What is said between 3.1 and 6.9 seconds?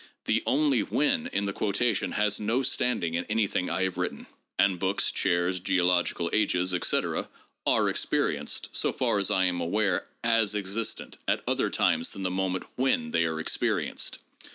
in anything I have written. And books, chairs, geological ages,